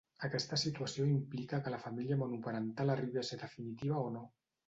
Aquesta 0.25 0.57
situació 0.59 1.03
implica 1.09 1.59
que 1.67 1.73
la 1.75 1.81
família 1.83 2.17
monoparental 2.23 2.93
arribi 2.95 3.23
a 3.23 3.25
ser 3.31 3.41
definitiva 3.45 4.03
o 4.09 4.09
no. 4.19 4.27